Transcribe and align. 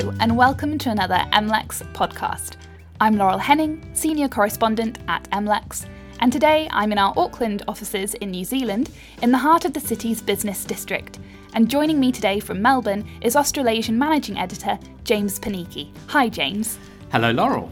Hello, 0.00 0.14
and 0.20 0.34
welcome 0.34 0.78
to 0.78 0.88
another 0.88 1.22
MLEX 1.34 1.82
podcast. 1.92 2.56
I'm 3.02 3.18
Laurel 3.18 3.36
Henning, 3.36 3.86
Senior 3.92 4.28
Correspondent 4.28 4.98
at 5.08 5.30
MLEX, 5.30 5.84
and 6.20 6.32
today 6.32 6.70
I'm 6.72 6.90
in 6.90 6.96
our 6.96 7.12
Auckland 7.18 7.64
offices 7.68 8.14
in 8.14 8.30
New 8.30 8.46
Zealand, 8.46 8.88
in 9.20 9.30
the 9.30 9.36
heart 9.36 9.66
of 9.66 9.74
the 9.74 9.80
city's 9.80 10.22
business 10.22 10.64
district. 10.64 11.18
And 11.52 11.68
joining 11.68 12.00
me 12.00 12.12
today 12.12 12.40
from 12.40 12.62
Melbourne 12.62 13.06
is 13.20 13.36
Australasian 13.36 13.98
Managing 13.98 14.38
Editor 14.38 14.78
James 15.04 15.38
Panichi. 15.38 15.92
Hi, 16.06 16.30
James. 16.30 16.78
Hello, 17.12 17.30
Laurel. 17.30 17.70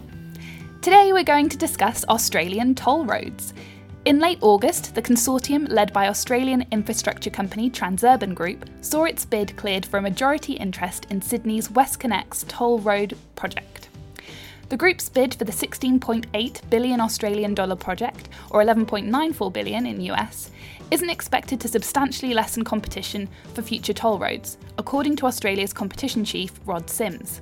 Today 0.82 1.14
we're 1.14 1.24
going 1.24 1.48
to 1.48 1.56
discuss 1.56 2.04
Australian 2.10 2.74
toll 2.74 3.06
roads. 3.06 3.54
In 4.05 4.20
late 4.20 4.38
August, 4.41 4.95
the 4.95 5.02
consortium 5.02 5.69
led 5.69 5.93
by 5.93 6.09
Australian 6.09 6.65
infrastructure 6.70 7.30
company 7.30 7.69
Transurban 7.69 8.34
Group 8.34 8.65
saw 8.80 9.05
its 9.05 9.24
bid 9.24 9.57
cleared 9.57 9.84
for 9.84 9.98
a 9.98 10.02
majority 10.02 10.55
interest 10.55 11.07
in 11.11 11.21
Sydney's 11.21 11.69
WestConnex 11.69 12.47
toll 12.48 12.79
road 12.79 13.19
project. 13.34 13.88
The 14.69 14.77
group's 14.77 15.09
bid 15.09 15.34
for 15.34 15.45
the 15.45 15.52
16.8 15.52 16.71
billion 16.71 17.01
Australian 17.01 17.55
dollar 17.55 17.77
project, 17.77 18.29
or 18.51 18.62
11.94 18.62 19.52
billion 19.52 19.84
in 19.84 20.01
US, 20.12 20.51
isn't 20.91 21.10
expected 21.10 21.60
to 21.60 21.69
substantially 21.69 22.35
lessen 22.35 22.65
competition 22.65 23.29
for 23.52 23.62
future 23.62 23.93
toll 23.93 24.19
roads, 24.19 24.59
according 24.79 25.16
to 25.16 25.27
Australia's 25.27 25.73
competition 25.73 26.24
chief 26.24 26.52
Rod 26.66 26.88
Sims. 26.88 27.41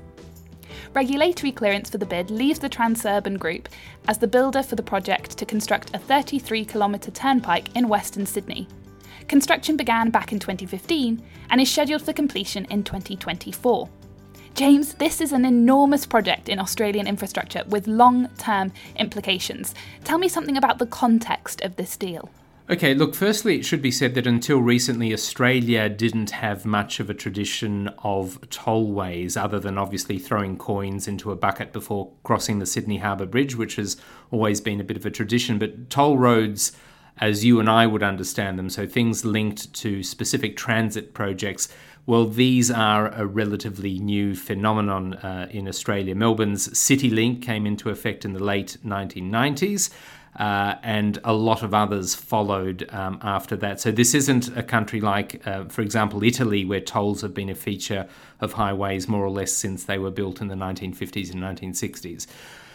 Regulatory 0.94 1.52
clearance 1.52 1.90
for 1.90 1.98
the 1.98 2.06
bid 2.06 2.30
leaves 2.30 2.58
the 2.58 2.68
Transurban 2.68 3.38
Group 3.38 3.68
as 4.08 4.18
the 4.18 4.26
builder 4.26 4.62
for 4.62 4.76
the 4.76 4.82
project 4.82 5.36
to 5.38 5.46
construct 5.46 5.94
a 5.94 5.98
33 5.98 6.64
kilometre 6.64 7.10
turnpike 7.10 7.74
in 7.76 7.88
Western 7.88 8.26
Sydney. 8.26 8.68
Construction 9.28 9.76
began 9.76 10.10
back 10.10 10.32
in 10.32 10.38
2015 10.38 11.22
and 11.50 11.60
is 11.60 11.70
scheduled 11.70 12.02
for 12.02 12.12
completion 12.12 12.64
in 12.66 12.84
2024. 12.84 13.88
James, 14.54 14.94
this 14.94 15.20
is 15.20 15.32
an 15.32 15.44
enormous 15.44 16.06
project 16.06 16.48
in 16.48 16.58
Australian 16.58 17.06
infrastructure 17.06 17.62
with 17.68 17.86
long 17.86 18.28
term 18.38 18.72
implications. 18.96 19.74
Tell 20.04 20.16
me 20.16 20.28
something 20.28 20.56
about 20.56 20.78
the 20.78 20.86
context 20.86 21.60
of 21.60 21.76
this 21.76 21.96
deal. 21.96 22.30
Okay, 22.68 22.94
look, 22.94 23.14
firstly, 23.14 23.54
it 23.56 23.64
should 23.64 23.80
be 23.80 23.92
said 23.92 24.16
that 24.16 24.26
until 24.26 24.58
recently, 24.58 25.12
Australia 25.12 25.88
didn't 25.88 26.30
have 26.30 26.66
much 26.66 26.98
of 26.98 27.08
a 27.08 27.14
tradition 27.14 27.86
of 28.02 28.40
tollways, 28.50 29.40
other 29.40 29.60
than 29.60 29.78
obviously 29.78 30.18
throwing 30.18 30.58
coins 30.58 31.06
into 31.06 31.30
a 31.30 31.36
bucket 31.36 31.72
before 31.72 32.10
crossing 32.24 32.58
the 32.58 32.66
Sydney 32.66 32.98
Harbour 32.98 33.26
Bridge, 33.26 33.54
which 33.54 33.76
has 33.76 33.96
always 34.32 34.60
been 34.60 34.80
a 34.80 34.84
bit 34.84 34.96
of 34.96 35.06
a 35.06 35.12
tradition. 35.12 35.60
But 35.60 35.90
toll 35.90 36.18
roads, 36.18 36.72
as 37.18 37.44
you 37.44 37.60
and 37.60 37.70
I 37.70 37.86
would 37.86 38.02
understand 38.02 38.58
them, 38.58 38.68
so 38.68 38.84
things 38.84 39.24
linked 39.24 39.72
to 39.74 40.02
specific 40.02 40.56
transit 40.56 41.14
projects, 41.14 41.68
well, 42.04 42.26
these 42.26 42.68
are 42.68 43.12
a 43.12 43.26
relatively 43.26 44.00
new 44.00 44.34
phenomenon 44.34 45.14
uh, 45.14 45.46
in 45.52 45.68
Australia. 45.68 46.16
Melbourne's 46.16 46.66
CityLink 46.68 47.42
came 47.42 47.64
into 47.64 47.90
effect 47.90 48.24
in 48.24 48.32
the 48.32 48.42
late 48.42 48.76
1990s 48.84 49.90
uh, 50.36 50.74
and 50.82 51.18
a 51.24 51.32
lot 51.32 51.62
of 51.62 51.72
others 51.72 52.14
followed 52.14 52.88
um, 52.92 53.18
after 53.22 53.56
that. 53.56 53.80
So 53.80 53.90
this 53.90 54.14
isn't 54.14 54.54
a 54.56 54.62
country 54.62 55.00
like, 55.00 55.46
uh, 55.46 55.64
for 55.64 55.80
example, 55.82 56.22
Italy, 56.22 56.64
where 56.64 56.80
tolls 56.80 57.22
have 57.22 57.32
been 57.32 57.48
a 57.48 57.54
feature 57.54 58.06
of 58.40 58.52
highways 58.52 59.08
more 59.08 59.24
or 59.24 59.30
less 59.30 59.52
since 59.52 59.84
they 59.84 59.98
were 59.98 60.10
built 60.10 60.40
in 60.40 60.48
the 60.48 60.54
1950s 60.54 61.32
and 61.32 61.42
1960s. 61.42 62.26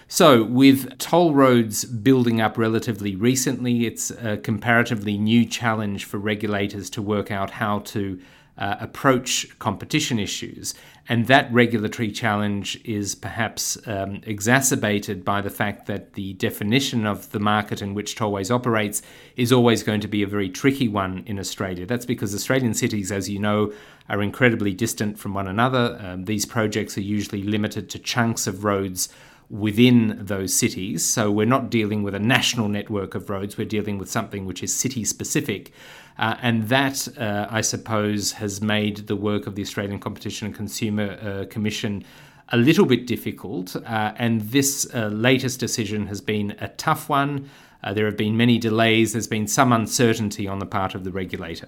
So, 0.08 0.44
with 0.44 0.98
toll 0.98 1.34
roads 1.34 1.86
building 1.86 2.42
up 2.42 2.58
relatively 2.58 3.16
recently, 3.16 3.86
it's 3.86 4.12
a 4.12 4.36
comparatively 4.38 5.18
new 5.18 5.46
challenge 5.46 6.04
for 6.04 6.18
regulators 6.18 6.90
to 6.92 7.02
work 7.02 7.32
out 7.32 7.52
how 7.52 7.80
to 7.80 8.20
uh, 8.58 8.76
approach 8.80 9.48
competition 9.60 10.20
issues. 10.20 10.74
And 11.10 11.28
that 11.28 11.52
regulatory 11.52 12.12
challenge 12.12 12.80
is 12.86 13.16
perhaps 13.16 13.78
um, 13.88 14.22
exacerbated 14.26 15.26
by 15.26 15.42
the 15.42 15.50
fact 15.50 15.88
that 15.88 16.14
the 16.14 16.34
definition 16.34 17.06
of 17.06 17.32
the 17.32 17.40
market 17.40 17.82
in 17.82 17.94
which 17.94 18.16
Tollways 18.16 18.52
operates 18.52 19.02
is 19.36 19.52
always 19.52 19.84
going 19.84 20.00
to 20.02 20.08
be 20.08 20.24
a 20.24 20.28
very 20.28 20.50
tricky 20.50 20.88
one 20.88 21.24
in 21.26 21.40
Australia. 21.40 21.86
That's 21.86 22.06
because 22.06 22.36
Australian 22.36 22.74
cities, 22.74 23.12
as 23.12 23.30
you 23.30 23.40
know, 23.40 23.74
are 24.10 24.22
incredibly 24.22 24.74
distant 24.74 25.18
from 25.18 25.34
one 25.34 25.48
another. 25.48 25.98
Um, 26.00 26.26
these 26.26 26.46
projects 26.46 26.98
are 26.98 27.02
usually 27.02 27.44
limited 27.44 27.90
to 27.90 28.00
chunks 28.00 28.48
of 28.48 28.64
roads 28.64 29.10
within 29.52 30.18
those 30.18 30.54
cities. 30.54 31.06
So 31.06 31.30
we're 31.30 31.46
not 31.46 31.70
dealing 31.70 32.04
with 32.04 32.16
a 32.16 32.20
national 32.20 32.70
network 32.70 33.16
of 33.16 33.30
roads, 33.30 33.58
we're 33.58 33.66
dealing 33.66 33.98
with 33.98 34.10
something 34.10 34.46
which 34.46 34.64
is 34.64 34.74
city 34.74 35.04
specific. 35.04 35.72
Uh, 36.18 36.36
and 36.42 36.70
that, 36.70 37.08
uh, 37.18 37.48
I 37.50 37.62
suppose, 37.62 38.34
has 38.34 38.62
made 38.62 39.08
the 39.08 39.16
work 39.16 39.48
of 39.48 39.56
the 39.56 39.62
Australian 39.62 40.00
Competition 40.00 40.48
and 40.48 40.56
Consumer 40.56 41.18
uh, 41.22 41.46
Commission 41.50 42.04
a 42.50 42.58
little 42.58 42.86
bit 42.86 43.08
difficult. 43.08 43.76
Uh, 43.76 44.14
and 44.18 44.42
this 44.42 44.88
uh, 44.94 45.08
latest 45.08 45.60
decision 45.60 46.08
has 46.08 46.22
been 46.22 46.56
a 46.60 46.68
tough 46.70 47.10
one. 47.10 47.50
Uh, 47.84 47.94
there 47.94 48.06
have 48.06 48.18
been 48.18 48.38
many 48.38 48.58
delays. 48.58 49.14
There's 49.14 49.28
been 49.28 49.48
some 49.48 49.74
uncertainty 49.74 50.48
on 50.48 50.60
the 50.60 50.66
part 50.66 50.94
of 50.96 51.04
the 51.04 51.12
regulator. 51.12 51.68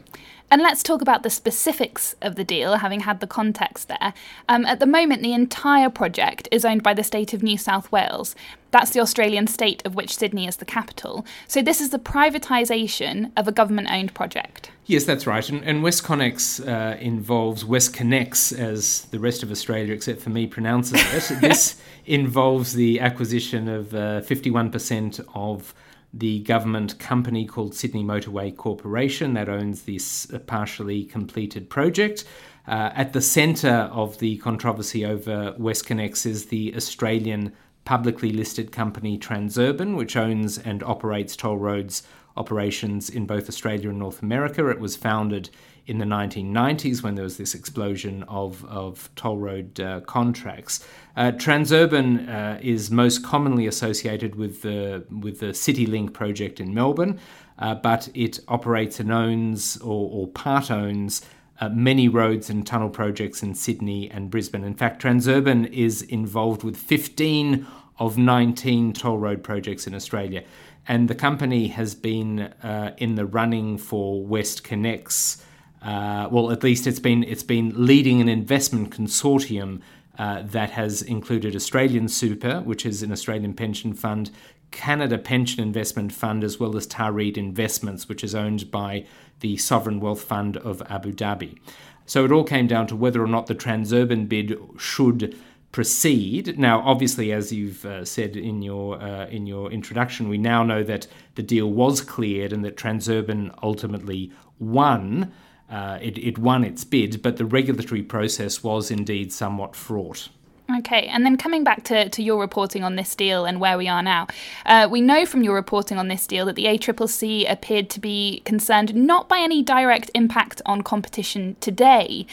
And 0.53 0.61
let's 0.61 0.83
talk 0.83 1.01
about 1.01 1.23
the 1.23 1.31
specifics 1.31 2.15
of 2.21 2.35
the 2.35 2.43
deal, 2.43 2.75
having 2.75 2.99
had 2.99 3.21
the 3.21 3.25
context 3.25 3.87
there. 3.87 4.13
Um, 4.47 4.67
at 4.67 4.79
the 4.79 4.85
moment, 4.85 5.23
the 5.23 5.33
entire 5.33 5.89
project 5.89 6.47
is 6.51 6.63
owned 6.63 6.83
by 6.83 6.93
the 6.93 7.03
state 7.03 7.33
of 7.33 7.41
New 7.41 7.57
South 7.57 7.91
Wales. 7.91 8.35
That's 8.69 8.91
the 8.91 8.99
Australian 8.99 9.47
state 9.47 9.83
of 9.83 9.95
which 9.95 10.15
Sydney 10.15 10.45
is 10.45 10.57
the 10.57 10.65
capital. 10.65 11.25
So 11.47 11.63
this 11.63 11.81
is 11.81 11.89
the 11.89 11.97
privatisation 11.97 13.31
of 13.35 13.47
a 13.47 13.51
government 13.51 13.87
owned 13.89 14.13
project. 14.13 14.69
Yes, 14.85 15.05
that's 15.05 15.25
right. 15.25 15.49
And, 15.49 15.63
and 15.63 15.83
WestConnex 15.83 16.67
uh, 16.67 16.99
involves 16.99 17.63
WestConnex, 17.63 18.55
as 18.55 19.05
the 19.05 19.17
rest 19.17 19.41
of 19.41 19.49
Australia, 19.49 19.91
except 19.91 20.21
for 20.21 20.29
me, 20.29 20.45
pronounces 20.45 21.01
it. 21.31 21.37
this 21.41 21.81
involves 22.05 22.73
the 22.73 22.99
acquisition 22.99 23.67
of 23.67 23.95
uh, 23.95 24.21
51% 24.21 25.25
of 25.33 25.73
the 26.13 26.39
government 26.43 26.99
company 26.99 27.45
called 27.45 27.73
Sydney 27.73 28.03
Motorway 28.03 28.55
Corporation 28.55 29.33
that 29.33 29.49
owns 29.49 29.83
this 29.83 30.27
partially 30.45 31.03
completed 31.03 31.69
project. 31.69 32.23
Uh, 32.67 32.91
at 32.93 33.11
the 33.11 33.21
centre 33.21 33.89
of 33.91 34.19
the 34.19 34.37
controversy 34.37 35.05
over 35.05 35.53
WestConnex 35.59 36.25
is 36.25 36.45
the 36.45 36.73
Australian 36.75 37.51
publicly 37.85 38.31
listed 38.31 38.71
company 38.71 39.17
Transurban, 39.17 39.95
which 39.95 40.15
owns 40.15 40.57
and 40.57 40.83
operates 40.83 41.35
toll 41.35 41.57
roads 41.57 42.03
operations 42.35 43.09
in 43.09 43.25
both 43.25 43.47
Australia 43.47 43.89
and 43.89 43.99
North 43.99 44.21
America. 44.21 44.67
It 44.69 44.79
was 44.79 44.95
founded 44.95 45.49
in 45.85 45.97
the 45.97 46.05
1990s 46.05 47.03
when 47.03 47.15
there 47.15 47.23
was 47.23 47.37
this 47.37 47.53
explosion 47.53 48.23
of, 48.23 48.63
of 48.65 49.09
toll 49.15 49.37
road 49.37 49.79
uh, 49.79 49.99
contracts. 50.01 50.85
Uh, 51.15 51.31
Transurban 51.31 52.29
uh, 52.29 52.59
is 52.61 52.89
most 52.89 53.23
commonly 53.23 53.67
associated 53.67 54.35
with 54.35 54.61
the, 54.61 55.05
with 55.09 55.39
the 55.41 55.47
CityLink 55.47 56.13
project 56.13 56.59
in 56.59 56.73
Melbourne, 56.73 57.19
uh, 57.59 57.75
but 57.75 58.09
it 58.13 58.39
operates 58.47 58.99
and 58.99 59.11
owns 59.11 59.77
or, 59.77 60.09
or 60.11 60.27
part 60.27 60.71
owns 60.71 61.21
uh, 61.59 61.69
many 61.69 62.07
roads 62.07 62.49
and 62.49 62.65
tunnel 62.65 62.89
projects 62.89 63.43
in 63.43 63.53
Sydney 63.53 64.09
and 64.09 64.29
Brisbane. 64.29 64.63
In 64.63 64.73
fact, 64.73 65.01
Transurban 65.01 65.71
is 65.71 66.01
involved 66.01 66.63
with 66.63 66.75
15 66.75 67.65
of 67.99 68.17
19 68.17 68.93
toll 68.93 69.17
road 69.17 69.43
projects 69.43 69.85
in 69.87 69.93
Australia. 69.93 70.43
And 70.87 71.07
the 71.07 71.15
company 71.15 71.67
has 71.67 71.95
been 71.95 72.41
uh, 72.41 72.93
in 72.97 73.15
the 73.15 73.25
running 73.25 73.77
for 73.77 74.23
WestConnex. 74.25 75.41
Uh, 75.81 76.27
well, 76.31 76.51
at 76.51 76.63
least 76.63 76.87
it's 76.87 76.99
been 76.99 77.23
it's 77.23 77.43
been 77.43 77.73
leading 77.85 78.19
an 78.21 78.29
investment 78.29 78.89
consortium 78.89 79.81
uh, 80.17 80.41
that 80.43 80.71
has 80.71 81.01
included 81.01 81.55
Australian 81.55 82.07
Super, 82.07 82.61
which 82.61 82.85
is 82.85 83.01
an 83.03 83.11
Australian 83.11 83.53
pension 83.53 83.93
fund, 83.93 84.29
Canada 84.71 85.17
Pension 85.17 85.61
Investment 85.61 86.11
Fund, 86.11 86.43
as 86.43 86.59
well 86.59 86.75
as 86.75 86.85
Tawreed 86.87 87.37
Investments, 87.37 88.09
which 88.09 88.23
is 88.23 88.35
owned 88.35 88.69
by 88.71 89.05
the 89.39 89.57
Sovereign 89.57 89.99
Wealth 89.99 90.21
Fund 90.21 90.57
of 90.57 90.81
Abu 90.89 91.11
Dhabi. 91.11 91.57
So 92.05 92.25
it 92.25 92.31
all 92.31 92.43
came 92.43 92.67
down 92.67 92.87
to 92.87 92.95
whether 92.95 93.23
or 93.23 93.27
not 93.27 93.47
the 93.47 93.55
Transurban 93.55 94.27
bid 94.27 94.57
should 94.77 95.37
proceed. 95.71 96.57
Now, 96.59 96.81
obviously, 96.81 97.31
as 97.31 97.51
you've 97.51 97.85
uh, 97.85 98.05
said 98.05 98.35
in 98.37 98.61
your 98.61 99.01
uh, 99.01 99.27
in 99.27 99.47
your 99.47 99.71
introduction, 99.71 100.29
we 100.29 100.37
now 100.37 100.63
know 100.63 100.83
that 100.83 101.07
the 101.35 101.43
deal 101.43 101.69
was 101.69 102.01
cleared 102.01 102.53
and 102.53 102.63
that 102.63 102.77
Transurban 102.77 103.53
ultimately 103.61 104.31
won. 104.59 105.31
Uh, 105.69 105.97
it, 106.01 106.17
it 106.19 106.37
won 106.37 106.63
its 106.63 106.83
bid, 106.83 107.21
but 107.23 107.37
the 107.37 107.45
regulatory 107.45 108.03
process 108.03 108.63
was 108.63 108.91
indeed 108.91 109.33
somewhat 109.33 109.75
fraught. 109.75 110.29
Okay, 110.71 111.07
and 111.07 111.25
then 111.25 111.35
coming 111.35 111.63
back 111.63 111.83
to, 111.85 112.07
to 112.07 112.23
your 112.23 112.39
reporting 112.39 112.83
on 112.83 112.95
this 112.95 113.15
deal 113.15 113.45
and 113.45 113.59
where 113.59 113.77
we 113.77 113.89
are 113.89 114.01
now, 114.01 114.27
uh, 114.65 114.87
we 114.89 115.01
know 115.01 115.25
from 115.25 115.43
your 115.43 115.55
reporting 115.55 115.97
on 115.97 116.07
this 116.07 116.25
deal 116.25 116.45
that 116.45 116.55
the 116.55 116.65
ACCC 116.65 117.49
appeared 117.51 117.89
to 117.89 117.99
be 117.99 118.41
concerned 118.45 118.95
not 118.95 119.27
by 119.27 119.39
any 119.39 119.61
direct 119.61 120.09
impact 120.13 120.61
on 120.65 120.81
competition 120.81 121.57
today, 121.59 122.25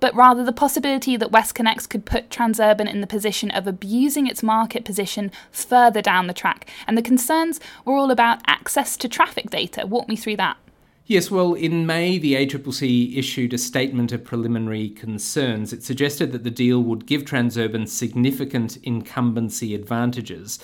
but 0.00 0.14
rather 0.14 0.44
the 0.44 0.52
possibility 0.52 1.16
that 1.16 1.32
WestConnex 1.32 1.88
could 1.88 2.04
put 2.04 2.28
Transurban 2.28 2.90
in 2.90 3.00
the 3.00 3.06
position 3.06 3.50
of 3.50 3.66
abusing 3.66 4.26
its 4.26 4.42
market 4.42 4.84
position 4.84 5.32
further 5.50 6.02
down 6.02 6.26
the 6.26 6.34
track. 6.34 6.68
And 6.86 6.96
the 6.96 7.02
concerns 7.02 7.58
were 7.86 7.94
all 7.94 8.10
about 8.10 8.42
access 8.46 8.96
to 8.98 9.08
traffic 9.08 9.50
data. 9.50 9.86
Walk 9.86 10.08
me 10.08 10.16
through 10.16 10.36
that. 10.36 10.58
Yes, 11.08 11.30
well, 11.30 11.54
in 11.54 11.86
May, 11.86 12.18
the 12.18 12.34
ACCC 12.34 13.16
issued 13.16 13.54
a 13.54 13.58
statement 13.58 14.12
of 14.12 14.24
preliminary 14.24 14.90
concerns. 14.90 15.72
It 15.72 15.82
suggested 15.82 16.32
that 16.32 16.44
the 16.44 16.50
deal 16.50 16.82
would 16.82 17.06
give 17.06 17.24
Transurban 17.24 17.88
significant 17.88 18.76
incumbency 18.82 19.74
advantages. 19.74 20.58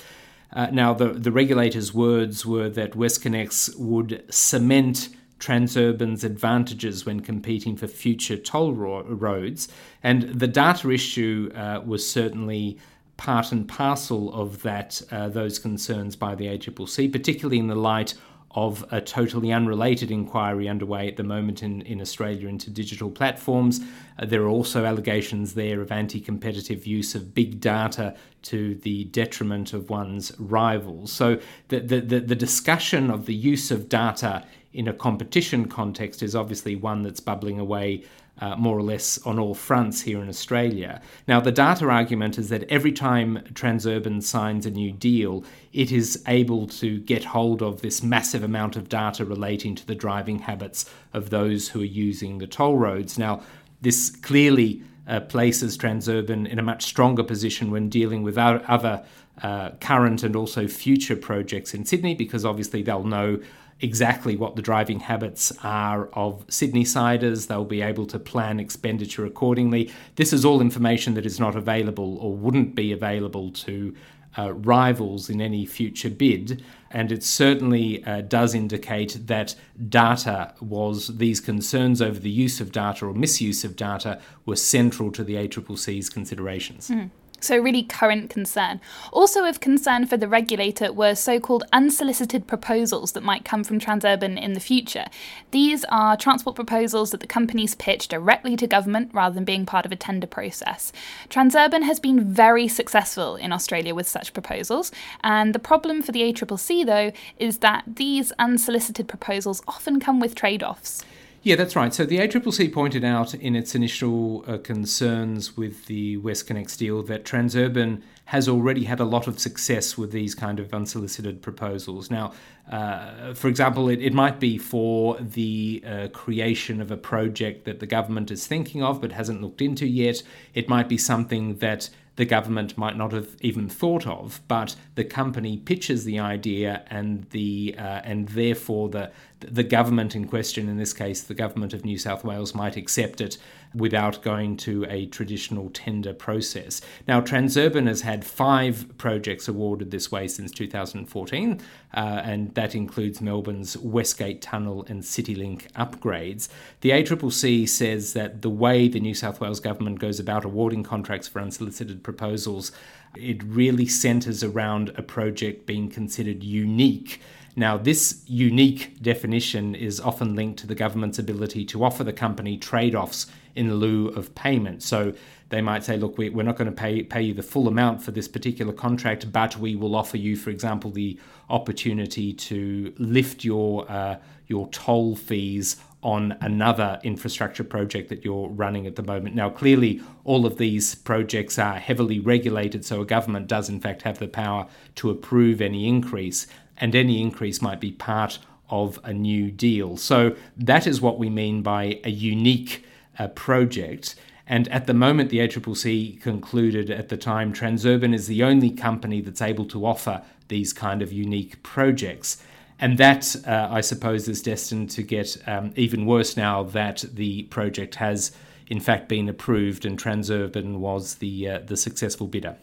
Uh, 0.53 0.67
now, 0.67 0.93
the, 0.93 1.15
the 1.15 1.33
regulator's 1.33 1.95
words 1.95 2.45
were 2.45 2.69
that 2.69 2.93
WestConnex 2.93 3.79
would 3.79 4.23
cement 4.29 5.09
Transurban's 5.41 6.25
advantages 6.25 7.07
when 7.07 7.21
competing 7.21 7.75
for 7.75 7.87
future 7.87 8.37
toll 8.37 8.75
ro- 8.75 9.03
roads. 9.05 9.69
And 10.03 10.25
the 10.25 10.47
data 10.47 10.91
issue 10.91 11.51
uh, 11.55 11.81
was 11.87 12.07
certainly 12.07 12.77
part 13.17 13.51
and 13.51 13.67
parcel 13.67 14.31
of 14.35 14.61
that 14.61 15.01
uh, 15.11 15.31
those 15.31 15.59
concerns 15.59 16.17
by 16.17 16.35
the 16.35 16.49
ACCC, 16.49 17.11
particularly 17.11 17.59
in 17.59 17.69
the 17.69 17.75
light 17.75 18.13
of 18.55 18.85
a 18.93 19.01
totally 19.01 19.53
unrelated 19.53 20.11
inquiry 20.11 20.69
underway 20.69 21.09
at 21.09 21.17
the 21.17 21.25
moment 21.25 21.63
in, 21.63 21.83
in 21.83 22.01
Australia 22.01 22.49
into 22.49 22.71
digital 22.71 23.11
platforms. 23.11 23.81
Uh, 24.19 24.25
there 24.25 24.43
are 24.43 24.49
also 24.49 24.85
allegations 24.85 25.55
there 25.55 25.81
of 25.81 25.91
anti 25.91 26.21
competitive 26.21 26.87
use 26.87 27.15
of 27.15 27.35
big 27.35 27.61
data 27.61 28.15
to 28.43 28.77
the 28.77 29.05
detriment 29.05 29.73
of 29.73 29.91
one's 29.91 30.33
rivals. 30.39 31.13
So 31.13 31.41
the, 31.69 31.81
the, 31.81 32.01
the, 32.01 32.21
the 32.21 32.37
discussion 32.37 33.11
of 33.11 33.27
the 33.27 33.35
use 33.35 33.71
of 33.71 33.89
data 33.89 34.45
in 34.73 34.89
a 34.89 34.93
competition 34.93 35.67
context 35.67 36.23
is 36.23 36.37
obviously 36.37 36.77
one 36.77 37.03
that's 37.03 37.21
bubbling 37.21 37.59
away 37.59 38.05
uh, 38.41 38.57
more 38.57 38.77
or 38.77 38.83
less 38.83 39.19
on 39.25 39.39
all 39.39 39.55
fronts 39.55 40.03
here 40.03 40.21
in 40.21 40.29
Australia. 40.29 41.01
Now, 41.29 41.41
the 41.41 41.53
data 41.53 41.89
argument 41.89 42.39
is 42.39 42.49
that 42.49 42.65
every 42.65 42.93
time 42.93 43.39
Transurban 43.53 44.23
signs 44.23 44.67
a 44.67 44.71
new 44.71 44.93
deal, 44.93 45.45
it 45.73 45.93
is 45.93 46.23
able 46.27 46.67
to 46.67 46.99
get 47.01 47.25
hold 47.25 47.63
of 47.63 47.81
this 47.81 48.03
massive 48.03 48.43
amount 48.43 48.77
of 48.77 48.89
data 48.89 49.25
relating 49.25 49.75
to 49.77 49.87
the 49.87 49.95
driving 49.95 50.41
habits 50.41 50.91
of 51.13 51.31
those 51.31 51.69
who 51.69 51.81
are 51.83 51.85
using 51.85 52.39
the 52.39 52.47
toll 52.47 52.77
roads. 52.77 53.19
Now, 53.19 53.43
this 53.81 54.11
clearly 54.11 54.83
uh, 55.07 55.21
places 55.21 55.77
Transurban 55.77 56.49
in 56.49 56.59
a 56.59 56.63
much 56.63 56.85
stronger 56.85 57.23
position 57.23 57.71
when 57.71 57.89
dealing 57.89 58.23
with 58.23 58.39
other 58.39 59.05
uh, 59.43 59.71
current 59.81 60.23
and 60.23 60.37
also 60.37 60.69
future 60.69 61.17
projects 61.17 61.75
in 61.75 61.85
Sydney 61.85 62.15
because 62.15 62.45
obviously 62.45 62.83
they'll 62.83 63.05
know 63.05 63.41
exactly 63.81 64.37
what 64.37 64.57
the 64.57 64.63
driving 64.63 65.01
habits 65.01 65.53
are 65.63 66.07
of 66.13 66.45
Sydney 66.49 66.85
siders. 66.85 67.47
They'll 67.47 67.65
be 67.65 67.83
able 67.83 68.07
to 68.07 68.19
plan 68.19 68.61
expenditure 68.61 69.27
accordingly. 69.27 69.91
This 70.17 70.33
is 70.33 70.45
all 70.45 70.61
information 70.61 71.15
that 71.15 71.27
is 71.27 71.41
not 71.41 71.57
available 71.57 72.17
or 72.19 72.35
wouldn't 72.35 72.75
be 72.75 72.93
available 72.93 73.51
to 73.51 73.95
uh, 74.37 74.53
rivals 74.55 75.31
in 75.31 75.41
any 75.41 75.67
future 75.67 76.11
bid. 76.11 76.65
And 76.91 77.11
it 77.11 77.25
certainly 77.25 78.05
uh, 78.05 78.23
does 78.23 78.55
indicate 78.55 79.27
that 79.27 79.55
data 79.89 80.55
was, 80.61 81.09
these 81.19 81.41
concerns 81.41 82.01
over 82.01 82.19
the 82.19 82.31
use 82.31 82.61
of 82.61 82.73
data 82.73 83.07
or 83.07 83.15
misuse 83.15 83.65
of 83.65 83.77
data 83.77 84.21
were 84.47 84.57
central 84.57 85.11
to 85.13 85.25
the 85.25 85.35
ACCC's 85.35 86.09
considerations. 86.09 86.89
Mm. 86.89 87.11
So, 87.45 87.59
really 87.59 87.83
current 87.83 88.31
concern. 88.31 88.81
Also, 89.13 89.45
of 89.45 89.61
concern 89.61 90.07
for 90.07 90.17
the 90.17 90.27
regulator 90.27 90.91
were 90.91 91.15
so 91.15 91.39
called 91.39 91.65
unsolicited 91.75 92.47
proposals 92.47 93.13
that 93.13 93.23
might 93.23 93.45
come 93.45 93.65
from 93.65 93.79
Transurban 93.79 94.41
in 94.41 94.55
the 94.55 94.61
future. 94.61 95.05
These 95.51 95.85
are 95.91 96.17
transport 96.17 96.57
proposals 96.57 97.11
that 97.11 97.21
the 97.21 97.27
companies 97.27 97.75
pitch 97.75 98.09
directly 98.09 98.57
to 98.57 98.67
government 98.67 99.11
rather 99.13 99.35
than 99.35 99.45
being 99.45 99.67
part 99.67 99.85
of 99.85 99.93
a 99.93 99.97
tender 99.97 100.27
process. 100.27 100.91
Transurban 101.29 101.83
has 101.83 102.01
been 102.01 102.25
very 102.33 102.67
successful 102.67 103.37
in 103.37 103.53
Australia 103.53 103.95
with 103.95 104.09
such 104.09 104.33
proposals, 104.33 104.91
and 105.23 105.55
the 105.55 105.59
problem 105.59 106.01
for 106.01 106.13
the 106.13 106.23
ACCC, 106.23 106.87
though, 106.87 107.13
is 107.39 107.59
that 107.59 107.85
these 107.87 108.33
unsolicited 108.39 109.07
proposals 109.07 109.63
often 109.69 110.01
come 110.01 110.19
with 110.19 110.35
trade 110.35 110.63
offs. 110.63 111.05
Yeah, 111.45 111.57
that's 111.57 111.77
right. 111.77 111.93
So 111.93 112.07
the 112.07 112.21
ACCC 112.21 112.73
pointed 112.73 113.05
out 113.05 113.35
in 113.35 113.55
its 113.55 113.75
initial 113.75 114.47
uh, 114.49 114.57
concerns 114.57 115.59
with 115.59 115.85
the 115.85 116.17
WestConnex 116.17 116.79
deal 116.79 117.03
that 117.03 117.27
Transurban 117.27 118.01
has 118.25 118.49
already 118.49 118.85
had 118.85 118.99
a 118.99 119.05
lot 119.05 119.29
of 119.29 119.39
success 119.39 119.99
with 119.99 120.11
these 120.11 120.35
kind 120.35 120.59
of 120.59 120.73
unsolicited 120.73 121.43
proposals. 121.43 122.11
Now, 122.11 122.33
uh, 122.73 123.35
for 123.35 123.49
example, 123.49 123.91
it, 123.91 124.01
it 124.01 124.15
might 124.15 124.41
be 124.41 124.57
for 124.57 125.19
the 125.21 125.85
uh, 125.87 126.09
creation 126.15 126.81
of 126.81 126.91
a 126.91 126.97
project 126.97 127.67
that 127.67 127.79
the 127.79 127.87
government 127.87 128.31
is 128.31 128.47
thinking 128.47 128.83
of 128.83 129.03
but 129.03 129.13
hasn't 129.13 129.43
looked 129.43 129.61
into 129.61 129.87
yet. 129.87 130.23
It 130.55 130.67
might 130.67 130.89
be 130.89 130.97
something 130.97 131.57
that 131.57 131.91
the 132.17 132.25
government 132.25 132.79
might 132.79 132.97
not 132.97 133.13
have 133.13 133.37
even 133.41 133.69
thought 133.69 134.07
of, 134.07 134.41
but 134.47 134.77
the 134.95 135.05
company 135.05 135.57
pitches 135.57 136.05
the 136.05 136.19
idea, 136.19 136.85
and 136.89 137.25
the 137.31 137.75
uh, 137.77 138.01
and 138.05 138.29
therefore 138.29 138.89
the 138.89 139.11
the 139.51 139.65
government 139.65 140.15
in 140.15 140.27
question, 140.27 140.69
in 140.69 140.77
this 140.77 140.93
case 140.93 141.23
the 141.23 141.35
government 141.35 141.73
of 141.73 141.85
New 141.85 141.99
South 141.99 142.25
Wales, 142.25 142.55
might 142.55 142.77
accept 142.77 143.21
it 143.21 143.39
without 143.75 144.23
going 144.23 144.57
to 144.57 144.87
a 144.89 145.07
traditional 145.07 145.69
tender 145.71 146.15
process. 146.15 146.81
Now, 147.09 147.21
Transurban 147.21 147.89
has 147.89 148.03
had 148.03 148.25
five 148.25 148.87
projects 148.99 149.49
awarded 149.49 149.91
this 149.91 150.13
way 150.13 150.29
since 150.29 150.53
2014, 150.53 151.61
uh, 151.93 151.99
and 151.99 152.55
that 152.55 152.75
includes 152.75 153.21
Melbourne's 153.21 153.77
Westgate 153.77 154.41
Tunnel 154.41 154.85
and 154.89 155.03
CityLink 155.03 155.71
upgrades. 155.73 156.49
The 156.83 156.91
ACCC 156.91 157.69
says 157.69 158.13
that 158.13 158.43
the 158.43 158.51
way 158.51 158.87
the 158.87 159.01
New 159.01 159.15
South 159.15 159.41
Wales 159.41 159.61
government 159.61 159.99
goes 159.99 160.21
about 160.21 160.45
awarding 160.45 160.85
contracts 160.85 161.27
for 161.27 161.41
unsolicited 161.41 162.05
proposals, 162.05 162.71
it 163.17 163.43
really 163.43 163.87
centres 163.87 164.45
around 164.45 164.93
a 164.97 165.03
project 165.03 165.67
being 165.67 165.89
considered 165.89 166.43
unique. 166.43 167.21
Now, 167.57 167.77
this 167.77 168.23
unique 168.27 169.01
definition 169.01 169.75
is 169.75 170.01
often 170.01 170.35
linked 170.35 170.59
to 170.61 170.67
the 170.67 170.75
government's 170.75 171.19
ability 171.19 171.65
to 171.67 171.85
offer 171.85 172.03
the 172.03 172.13
company 172.13 172.57
trade 172.57 172.95
offs 172.95 173.27
in 173.55 173.77
lieu 173.77 174.09
of 174.09 174.35
payment. 174.35 174.83
So 174.83 175.15
they 175.51 175.61
might 175.61 175.85
say, 175.85 175.97
look, 175.97 176.19
we, 176.19 176.29
are 176.29 176.43
not 176.43 176.57
going 176.57 176.71
to 176.71 176.73
pay, 176.73 177.05
pay 177.05 177.23
you 177.23 177.35
the 177.35 177.45
full 177.45 177.69
amount 177.69 178.03
for 178.03 178.11
this 178.11 178.27
particular 178.27 178.73
contract, 178.73 179.31
but 179.31 179.57
we 179.57 179.77
will 179.77 179.95
offer 179.95 180.17
you, 180.17 180.37
for 180.37 180.51
example, 180.51 180.91
the 180.91 181.19
opportunity 181.49 182.33
to 182.33 182.93
lift 182.99 183.45
your, 183.45 183.89
uh, 183.89 184.17
your 184.49 184.69
toll 184.71 185.15
fees 185.15 185.77
on 186.03 186.37
another 186.43 187.01
infrastructure 187.03 187.65
project 187.65 188.11
that 188.11 188.25
you're 188.25 188.49
running 188.49 188.87
at 188.87 188.97
the 188.97 189.03
moment. 189.03 189.35
Now, 189.35 189.49
clearly, 189.49 190.03
all 190.25 190.45
of 190.45 190.59
these 190.59 190.95
projects 190.95 191.59
are 191.59 191.77
heavily 191.77 192.19
regulated, 192.19 192.85
so 192.85 193.01
a 193.01 193.07
government 193.07 193.47
does, 193.47 193.71
in 193.71 193.81
fact, 193.81 194.03
have 194.03 194.19
the 194.19 194.29
power 194.29 194.67
to 194.97 195.11
approve 195.11 195.63
any 195.63 195.89
increase, 195.89 196.47
and 196.77 196.95
any 196.95 197.21
increase 197.21 197.63
might 197.63 197.81
be 197.81 197.93
part 197.93 198.39
of 198.71 198.99
a 199.05 199.13
new 199.13 199.51
deal. 199.51 199.97
So, 199.97 200.35
that 200.57 200.87
is 200.87 201.01
what 201.01 201.19
we 201.19 201.31
mean 201.31 201.63
by 201.63 202.01
a 202.05 202.11
unique 202.11 202.85
uh, 203.19 203.29
project. 203.29 204.15
And 204.47 204.69
at 204.69 204.87
the 204.87 204.95
moment, 204.95 205.31
the 205.31 205.39
ACCC 205.39 206.21
concluded 206.21 206.91
at 206.91 207.09
the 207.09 207.17
time 207.17 207.53
Transurban 207.53 208.15
is 208.15 208.27
the 208.27 208.43
only 208.43 208.71
company 208.71 209.21
that's 209.21 209.41
able 209.41 209.65
to 209.67 209.87
offer 209.87 210.23
these 210.49 210.73
kind 210.73 211.01
of 211.01 211.13
unique 211.13 211.63
projects. 211.63 212.43
And 212.79 212.99
that, 212.99 213.35
uh, 213.47 213.69
I 213.71 213.81
suppose, 213.81 214.29
is 214.29 214.43
destined 214.43 214.91
to 214.91 215.03
get 215.03 215.37
um, 215.47 215.73
even 215.77 216.07
worse 216.07 216.37
now 216.37 216.65
that 216.65 217.05
the 217.15 217.45
project 217.45 217.95
has, 217.97 218.33
in 218.67 218.81
fact, 218.81 219.09
been 219.09 219.29
approved 219.29 219.87
and 219.87 219.99
Transurban 219.99 220.79
was 220.79 221.17
the, 221.17 221.49
uh, 221.49 221.59
the 221.61 221.77
successful 221.77 222.27
bidder. 222.27 222.57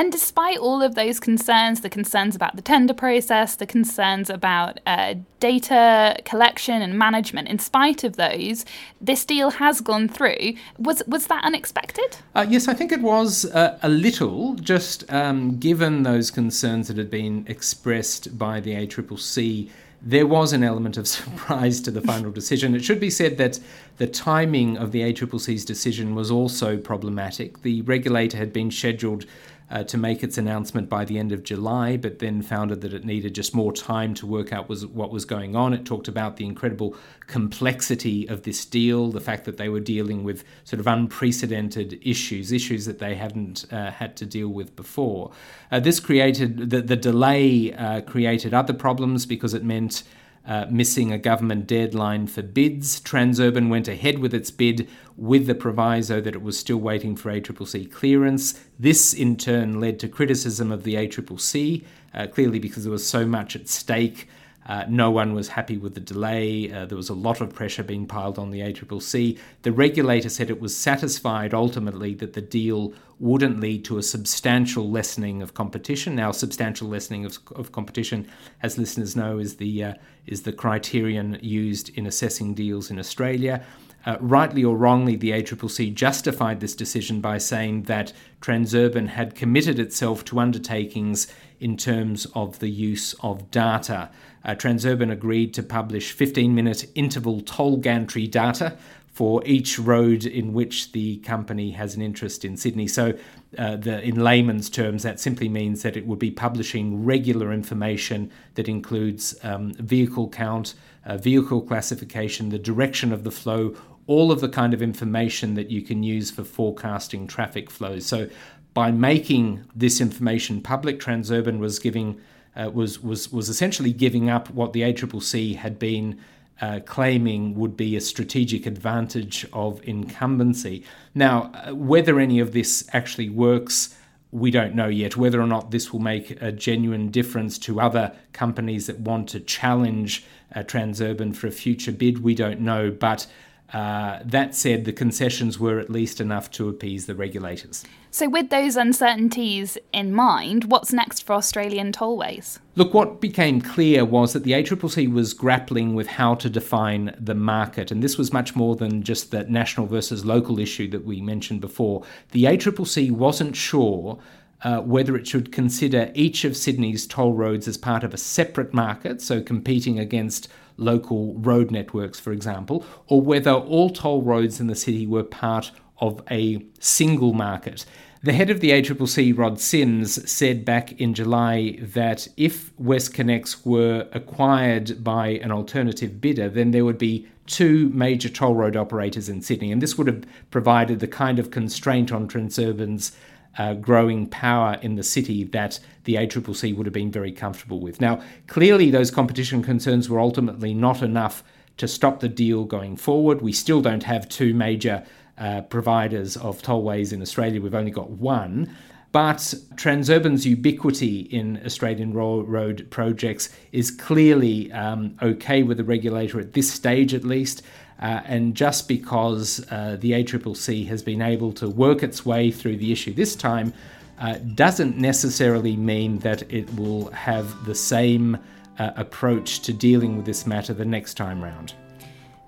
And 0.00 0.10
despite 0.10 0.56
all 0.56 0.80
of 0.80 0.94
those 0.94 1.20
concerns, 1.20 1.82
the 1.82 1.90
concerns 1.90 2.34
about 2.34 2.56
the 2.56 2.62
tender 2.62 2.94
process, 2.94 3.56
the 3.56 3.66
concerns 3.66 4.30
about 4.30 4.80
uh, 4.86 5.16
data 5.40 6.16
collection 6.24 6.80
and 6.80 6.98
management, 6.98 7.48
in 7.48 7.58
spite 7.58 8.02
of 8.02 8.16
those, 8.16 8.64
this 8.98 9.26
deal 9.26 9.50
has 9.50 9.82
gone 9.82 10.08
through. 10.08 10.54
Was 10.78 11.02
was 11.06 11.26
that 11.26 11.44
unexpected? 11.44 12.16
Uh, 12.34 12.46
yes, 12.48 12.66
I 12.66 12.72
think 12.72 12.92
it 12.92 13.02
was 13.02 13.44
uh, 13.44 13.78
a 13.82 13.90
little, 13.90 14.54
just 14.54 15.04
um, 15.12 15.58
given 15.58 16.02
those 16.02 16.30
concerns 16.30 16.88
that 16.88 16.96
had 16.96 17.10
been 17.10 17.44
expressed 17.46 18.38
by 18.38 18.58
the 18.58 18.72
ACCC 18.72 19.68
there 20.02 20.26
was 20.26 20.54
an 20.54 20.64
element 20.64 20.96
of 20.96 21.06
surprise 21.18 21.78
to 21.82 21.90
the 21.90 22.00
final 22.00 22.30
decision. 22.30 22.74
It 22.74 22.82
should 22.82 23.00
be 23.00 23.10
said 23.10 23.36
that 23.36 23.60
the 23.98 24.06
timing 24.06 24.78
of 24.78 24.92
the 24.92 25.02
ACCC's 25.02 25.62
decision 25.62 26.14
was 26.14 26.30
also 26.30 26.78
problematic. 26.78 27.60
The 27.60 27.82
regulator 27.82 28.38
had 28.38 28.50
been 28.50 28.70
scheduled 28.70 29.26
uh, 29.70 29.84
to 29.84 29.96
make 29.96 30.22
its 30.22 30.36
announcement 30.36 30.88
by 30.88 31.04
the 31.04 31.18
end 31.18 31.32
of 31.32 31.44
July, 31.44 31.96
but 31.96 32.18
then 32.18 32.42
found 32.42 32.70
that 32.70 32.92
it 32.92 33.04
needed 33.04 33.34
just 33.34 33.54
more 33.54 33.72
time 33.72 34.14
to 34.14 34.26
work 34.26 34.52
out 34.52 34.68
was 34.68 34.86
what 34.86 35.10
was 35.10 35.24
going 35.24 35.54
on. 35.54 35.72
It 35.72 35.84
talked 35.84 36.08
about 36.08 36.36
the 36.36 36.44
incredible 36.44 36.96
complexity 37.26 38.26
of 38.28 38.42
this 38.42 38.64
deal, 38.64 39.10
the 39.10 39.20
fact 39.20 39.44
that 39.44 39.56
they 39.56 39.68
were 39.68 39.80
dealing 39.80 40.24
with 40.24 40.44
sort 40.64 40.80
of 40.80 40.86
unprecedented 40.86 42.00
issues, 42.02 42.50
issues 42.50 42.84
that 42.86 42.98
they 42.98 43.14
hadn't 43.14 43.64
uh, 43.72 43.90
had 43.92 44.16
to 44.16 44.26
deal 44.26 44.48
with 44.48 44.74
before. 44.74 45.30
Uh, 45.70 45.78
this 45.78 46.00
created 46.00 46.70
the, 46.70 46.82
the 46.82 46.96
delay 46.96 47.72
uh, 47.74 48.00
created 48.00 48.52
other 48.52 48.74
problems 48.74 49.24
because 49.24 49.54
it 49.54 49.62
meant 49.62 50.02
uh, 50.46 50.66
missing 50.70 51.12
a 51.12 51.18
government 51.18 51.66
deadline 51.66 52.26
for 52.26 52.42
bids. 52.42 53.00
Transurban 53.00 53.68
went 53.68 53.88
ahead 53.88 54.18
with 54.18 54.34
its 54.34 54.50
bid 54.50 54.88
with 55.16 55.46
the 55.46 55.54
proviso 55.54 56.20
that 56.20 56.34
it 56.34 56.42
was 56.42 56.58
still 56.58 56.78
waiting 56.78 57.14
for 57.14 57.30
ACCC 57.30 57.90
clearance. 57.90 58.58
This, 58.78 59.12
in 59.12 59.36
turn, 59.36 59.80
led 59.80 60.00
to 60.00 60.08
criticism 60.08 60.72
of 60.72 60.82
the 60.84 60.94
ACCC, 60.94 61.84
uh, 62.14 62.26
clearly 62.26 62.58
because 62.58 62.84
there 62.84 62.92
was 62.92 63.06
so 63.06 63.26
much 63.26 63.54
at 63.54 63.68
stake. 63.68 64.28
Uh, 64.66 64.84
no 64.88 65.10
one 65.10 65.34
was 65.34 65.48
happy 65.48 65.78
with 65.78 65.94
the 65.94 66.00
delay. 66.00 66.70
Uh, 66.70 66.84
there 66.84 66.96
was 66.96 67.08
a 67.08 67.14
lot 67.14 67.40
of 67.40 67.52
pressure 67.52 67.82
being 67.82 68.06
piled 68.06 68.38
on 68.38 68.50
the 68.50 68.60
ACCC. 68.60 69.38
The 69.62 69.72
regulator 69.72 70.28
said 70.28 70.50
it 70.50 70.60
was 70.60 70.76
satisfied 70.76 71.54
ultimately 71.54 72.14
that 72.14 72.34
the 72.34 72.42
deal 72.42 72.92
wouldn't 73.18 73.60
lead 73.60 73.84
to 73.86 73.98
a 73.98 74.02
substantial 74.02 74.90
lessening 74.90 75.42
of 75.42 75.54
competition. 75.54 76.14
Now, 76.14 76.30
substantial 76.32 76.88
lessening 76.88 77.24
of, 77.24 77.38
of 77.54 77.72
competition, 77.72 78.28
as 78.62 78.78
listeners 78.78 79.16
know, 79.16 79.38
is 79.38 79.56
the 79.56 79.84
uh, 79.84 79.94
is 80.26 80.42
the 80.42 80.52
criterion 80.52 81.38
used 81.42 81.88
in 81.96 82.06
assessing 82.06 82.54
deals 82.54 82.90
in 82.90 82.98
Australia. 82.98 83.64
Uh, 84.06 84.16
rightly 84.20 84.64
or 84.64 84.76
wrongly, 84.76 85.14
the 85.16 85.30
ACCC 85.30 85.92
justified 85.92 86.60
this 86.60 86.74
decision 86.74 87.20
by 87.20 87.36
saying 87.36 87.82
that 87.82 88.12
Transurban 88.40 89.08
had 89.08 89.34
committed 89.34 89.78
itself 89.78 90.24
to 90.24 90.38
undertakings 90.38 91.26
in 91.60 91.76
terms 91.76 92.26
of 92.34 92.58
the 92.58 92.70
use 92.70 93.14
of 93.20 93.50
data. 93.50 94.10
Uh, 94.44 94.54
Transurban 94.54 95.12
agreed 95.12 95.52
to 95.54 95.62
publish 95.62 96.12
15 96.12 96.54
minute 96.54 96.86
interval 96.94 97.42
toll 97.42 97.76
gantry 97.76 98.26
data 98.26 98.76
for 99.12 99.42
each 99.44 99.78
road 99.78 100.24
in 100.24 100.52
which 100.52 100.92
the 100.92 101.18
company 101.18 101.72
has 101.72 101.94
an 101.94 102.00
interest 102.00 102.44
in 102.44 102.56
Sydney. 102.56 102.86
So, 102.86 103.12
uh, 103.58 103.76
the, 103.76 104.00
in 104.02 104.20
layman's 104.20 104.70
terms, 104.70 105.02
that 105.02 105.20
simply 105.20 105.48
means 105.48 105.82
that 105.82 105.96
it 105.96 106.06
would 106.06 106.20
be 106.20 106.30
publishing 106.30 107.04
regular 107.04 107.52
information 107.52 108.30
that 108.54 108.68
includes 108.68 109.34
um, 109.42 109.74
vehicle 109.74 110.28
count, 110.28 110.74
uh, 111.04 111.18
vehicle 111.18 111.60
classification, 111.60 112.48
the 112.50 112.58
direction 112.58 113.12
of 113.12 113.24
the 113.24 113.30
flow, 113.30 113.74
all 114.06 114.32
of 114.32 114.40
the 114.40 114.48
kind 114.48 114.72
of 114.72 114.80
information 114.80 115.54
that 115.54 115.70
you 115.70 115.82
can 115.82 116.02
use 116.02 116.30
for 116.30 116.44
forecasting 116.44 117.26
traffic 117.26 117.70
flows. 117.70 118.06
So, 118.06 118.28
by 118.74 118.90
making 118.90 119.64
this 119.74 120.00
information 120.00 120.60
public, 120.60 121.00
Transurban 121.00 121.58
was 121.58 121.78
giving 121.78 122.20
uh, 122.56 122.70
was 122.72 123.00
was 123.00 123.32
was 123.32 123.48
essentially 123.48 123.92
giving 123.92 124.28
up 124.28 124.50
what 124.50 124.72
the 124.72 124.82
ACCC 124.82 125.56
had 125.56 125.78
been 125.78 126.20
uh, 126.60 126.80
claiming 126.84 127.54
would 127.54 127.76
be 127.76 127.96
a 127.96 128.00
strategic 128.00 128.66
advantage 128.66 129.46
of 129.52 129.80
incumbency. 129.84 130.84
Now, 131.14 131.50
uh, 131.54 131.74
whether 131.74 132.20
any 132.20 132.38
of 132.38 132.52
this 132.52 132.88
actually 132.92 133.30
works, 133.30 133.96
we 134.30 134.50
don't 134.50 134.74
know 134.74 134.88
yet. 134.88 135.16
Whether 135.16 135.40
or 135.40 135.46
not 135.46 135.70
this 135.70 135.92
will 135.92 136.00
make 136.00 136.40
a 136.42 136.52
genuine 136.52 137.10
difference 137.10 137.58
to 137.60 137.80
other 137.80 138.14
companies 138.32 138.86
that 138.86 139.00
want 139.00 139.28
to 139.30 139.40
challenge 139.40 140.24
uh, 140.54 140.60
Transurban 140.60 141.34
for 141.34 141.46
a 141.46 141.52
future 141.52 141.92
bid, 141.92 142.22
we 142.22 142.34
don't 142.34 142.60
know. 142.60 142.90
But 142.90 143.26
uh, 143.72 144.18
that 144.24 144.54
said, 144.54 144.84
the 144.84 144.92
concessions 144.92 145.60
were 145.60 145.78
at 145.78 145.90
least 145.90 146.20
enough 146.20 146.50
to 146.50 146.68
appease 146.68 147.06
the 147.06 147.14
regulators. 147.14 147.84
So, 148.10 148.28
with 148.28 148.50
those 148.50 148.76
uncertainties 148.76 149.78
in 149.92 150.12
mind, 150.12 150.64
what's 150.64 150.92
next 150.92 151.24
for 151.24 151.34
Australian 151.34 151.92
tollways? 151.92 152.58
Look, 152.74 152.92
what 152.92 153.20
became 153.20 153.60
clear 153.60 154.04
was 154.04 154.32
that 154.32 154.42
the 154.42 154.52
ACCC 154.52 155.12
was 155.12 155.34
grappling 155.34 155.94
with 155.94 156.08
how 156.08 156.34
to 156.36 156.50
define 156.50 157.14
the 157.18 157.36
market, 157.36 157.92
and 157.92 158.02
this 158.02 158.18
was 158.18 158.32
much 158.32 158.56
more 158.56 158.74
than 158.74 159.04
just 159.04 159.30
the 159.30 159.44
national 159.44 159.86
versus 159.86 160.24
local 160.24 160.58
issue 160.58 160.88
that 160.90 161.04
we 161.04 161.20
mentioned 161.20 161.60
before. 161.60 162.02
The 162.32 162.44
ACCC 162.44 163.12
wasn't 163.12 163.54
sure 163.54 164.18
uh, 164.62 164.80
whether 164.80 165.16
it 165.16 165.26
should 165.26 165.52
consider 165.52 166.10
each 166.14 166.44
of 166.44 166.56
Sydney's 166.56 167.06
toll 167.06 167.32
roads 167.34 167.66
as 167.68 167.78
part 167.78 168.04
of 168.04 168.12
a 168.12 168.18
separate 168.18 168.74
market, 168.74 169.22
so 169.22 169.40
competing 169.40 169.98
against 169.98 170.48
local 170.80 171.34
road 171.34 171.70
networks, 171.70 172.18
for 172.18 172.32
example, 172.32 172.84
or 173.06 173.20
whether 173.20 173.52
all 173.52 173.90
toll 173.90 174.22
roads 174.22 174.60
in 174.60 174.66
the 174.66 174.74
city 174.74 175.06
were 175.06 175.22
part 175.22 175.70
of 176.00 176.22
a 176.30 176.64
single 176.78 177.32
market. 177.32 177.84
The 178.22 178.32
head 178.34 178.50
of 178.50 178.60
the 178.60 178.70
ACCC, 178.70 179.36
Rod 179.36 179.60
Sims, 179.60 180.30
said 180.30 180.64
back 180.64 180.92
in 181.00 181.14
July 181.14 181.78
that 181.80 182.28
if 182.36 182.76
WestConnex 182.76 183.64
were 183.64 184.08
acquired 184.12 185.02
by 185.02 185.28
an 185.28 185.50
alternative 185.50 186.20
bidder, 186.20 186.50
then 186.50 186.70
there 186.70 186.84
would 186.84 186.98
be 186.98 187.26
two 187.46 187.88
major 187.94 188.28
toll 188.28 188.54
road 188.54 188.76
operators 188.76 189.28
in 189.28 189.40
Sydney, 189.40 189.72
and 189.72 189.80
this 189.80 189.96
would 189.96 190.06
have 190.06 190.24
provided 190.50 191.00
the 191.00 191.08
kind 191.08 191.38
of 191.38 191.50
constraint 191.50 192.12
on 192.12 192.28
Transurban's 192.28 193.12
uh, 193.58 193.74
growing 193.74 194.26
power 194.26 194.78
in 194.82 194.94
the 194.94 195.02
city 195.02 195.44
that 195.44 195.80
the 196.04 196.14
ACCC 196.14 196.74
would 196.76 196.86
have 196.86 196.92
been 196.92 197.10
very 197.10 197.32
comfortable 197.32 197.80
with. 197.80 198.00
Now, 198.00 198.22
clearly, 198.46 198.90
those 198.90 199.10
competition 199.10 199.62
concerns 199.62 200.08
were 200.08 200.20
ultimately 200.20 200.74
not 200.74 201.02
enough 201.02 201.42
to 201.76 201.88
stop 201.88 202.20
the 202.20 202.28
deal 202.28 202.64
going 202.64 202.96
forward. 202.96 203.42
We 203.42 203.52
still 203.52 203.80
don't 203.80 204.04
have 204.04 204.28
two 204.28 204.54
major 204.54 205.04
uh, 205.38 205.62
providers 205.62 206.36
of 206.36 206.60
tollways 206.62 207.12
in 207.12 207.22
Australia, 207.22 207.60
we've 207.60 207.74
only 207.74 207.90
got 207.90 208.10
one. 208.10 208.76
But 209.12 209.38
Transurban's 209.74 210.46
ubiquity 210.46 211.20
in 211.20 211.60
Australian 211.64 212.12
road 212.12 212.86
projects 212.90 213.48
is 213.72 213.90
clearly 213.90 214.70
um, 214.70 215.16
okay 215.20 215.64
with 215.64 215.78
the 215.78 215.84
regulator 215.84 216.38
at 216.38 216.52
this 216.52 216.70
stage, 216.70 217.12
at 217.12 217.24
least. 217.24 217.62
Uh, 218.00 218.22
and 218.24 218.54
just 218.54 218.88
because 218.88 219.64
uh, 219.70 219.96
the 220.00 220.12
ACCC 220.12 220.86
has 220.86 221.02
been 221.02 221.20
able 221.20 221.52
to 221.52 221.68
work 221.68 222.02
its 222.02 222.24
way 222.24 222.50
through 222.50 222.76
the 222.76 222.90
issue 222.90 223.12
this 223.12 223.36
time 223.36 223.72
uh, 224.18 224.38
doesn't 224.54 224.96
necessarily 224.96 225.76
mean 225.76 226.18
that 226.18 226.50
it 226.52 226.72
will 226.76 227.10
have 227.10 227.64
the 227.64 227.74
same 227.74 228.38
uh, 228.78 228.90
approach 228.96 229.60
to 229.60 229.72
dealing 229.72 230.16
with 230.16 230.26
this 230.26 230.46
matter 230.46 230.72
the 230.72 230.84
next 230.84 231.14
time 231.14 231.42
round. 231.42 231.74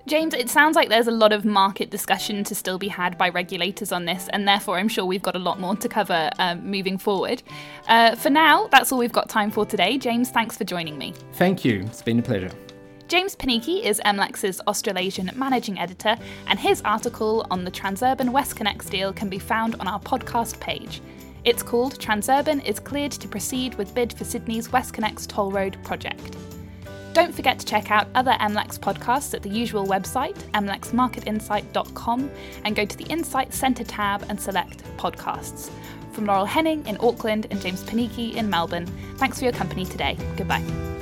James, 0.05 0.33
it 0.33 0.49
sounds 0.49 0.75
like 0.75 0.89
there's 0.89 1.07
a 1.07 1.11
lot 1.11 1.31
of 1.31 1.45
market 1.45 1.89
discussion 1.89 2.43
to 2.43 2.53
still 2.53 2.77
be 2.77 2.89
had 2.89 3.17
by 3.17 3.29
regulators 3.29 3.93
on 3.93 4.03
this, 4.03 4.27
and 4.33 4.45
therefore 4.45 4.77
I'm 4.77 4.89
sure 4.89 5.05
we've 5.05 5.21
got 5.21 5.35
a 5.35 5.39
lot 5.39 5.61
more 5.61 5.77
to 5.77 5.87
cover 5.87 6.29
um, 6.39 6.69
moving 6.69 6.97
forward. 6.97 7.41
Uh, 7.87 8.15
for 8.15 8.29
now, 8.29 8.67
that's 8.67 8.91
all 8.91 8.99
we've 8.99 9.13
got 9.13 9.29
time 9.29 9.49
for 9.49 9.65
today. 9.65 9.97
James, 9.97 10.29
thanks 10.29 10.57
for 10.57 10.65
joining 10.65 10.97
me. 10.97 11.13
Thank 11.33 11.63
you. 11.63 11.81
It's 11.83 12.01
been 12.01 12.19
a 12.19 12.23
pleasure. 12.23 12.51
James 13.13 13.35
Panichi 13.35 13.83
is 13.83 14.01
MLEX's 14.05 14.59
Australasian 14.61 15.29
managing 15.35 15.77
editor, 15.77 16.17
and 16.47 16.57
his 16.57 16.81
article 16.81 17.45
on 17.51 17.63
the 17.63 17.69
Transurban 17.69 18.31
WestConnex 18.31 18.89
deal 18.89 19.13
can 19.13 19.29
be 19.29 19.37
found 19.37 19.75
on 19.75 19.87
our 19.87 19.99
podcast 19.99 20.59
page. 20.59 20.99
It's 21.43 21.61
called 21.61 21.99
Transurban 21.99 22.65
is 22.65 22.79
cleared 22.79 23.11
to 23.11 23.27
proceed 23.27 23.75
with 23.75 23.93
bid 23.93 24.13
for 24.13 24.23
Sydney's 24.23 24.69
WestConnex 24.69 25.27
toll 25.27 25.51
road 25.51 25.77
project. 25.83 26.35
Don't 27.13 27.35
forget 27.35 27.59
to 27.59 27.67
check 27.67 27.91
out 27.91 28.07
other 28.15 28.35
MLEX 28.39 28.79
podcasts 28.79 29.35
at 29.35 29.43
the 29.43 29.49
usual 29.49 29.85
website, 29.85 30.37
mlexmarketinsight.com, 30.53 32.31
and 32.65 32.75
go 32.75 32.83
to 32.83 32.97
the 32.97 33.05
Insight 33.11 33.53
Centre 33.53 33.83
tab 33.83 34.25
and 34.27 34.41
select 34.41 34.83
podcasts. 34.97 35.69
From 36.13 36.25
Laurel 36.25 36.45
Henning 36.45 36.83
in 36.87 36.97
Auckland 36.99 37.45
and 37.51 37.61
James 37.61 37.83
Panichi 37.83 38.33
in 38.33 38.49
Melbourne, 38.49 38.87
thanks 39.17 39.37
for 39.37 39.43
your 39.43 39.53
company 39.53 39.85
today. 39.85 40.17
Goodbye. 40.35 40.92